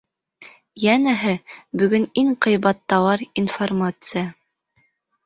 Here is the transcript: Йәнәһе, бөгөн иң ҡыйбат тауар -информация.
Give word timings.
Йәнәһе, 0.85 1.33
бөгөн 1.81 2.07
иң 2.21 2.31
ҡыйбат 2.45 2.81
тауар 2.95 3.25
-информация. 3.27 4.25